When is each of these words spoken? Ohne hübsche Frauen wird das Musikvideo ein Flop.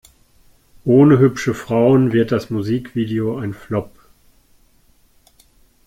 Ohne 0.83 1.19
hübsche 1.19 1.53
Frauen 1.53 2.11
wird 2.11 2.31
das 2.31 2.49
Musikvideo 2.49 3.37
ein 3.37 3.53
Flop. 3.53 3.91